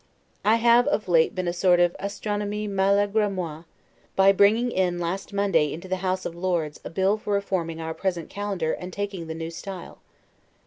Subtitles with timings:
[0.43, 3.65] I have of late been a sort of 'astronome malgre moi',
[4.15, 7.93] by bringing in last Monday into the House of Lords a bill for reforming our
[7.93, 9.99] present Calendar and taking the New Style.